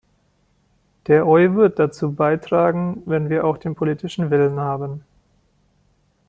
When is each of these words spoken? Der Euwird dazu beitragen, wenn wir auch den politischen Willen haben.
Der 1.05 1.27
Euwird 1.27 1.77
dazu 1.77 2.11
beitragen, 2.11 3.03
wenn 3.05 3.29
wir 3.29 3.45
auch 3.45 3.59
den 3.59 3.75
politischen 3.75 4.31
Willen 4.31 4.59
haben. 4.59 5.05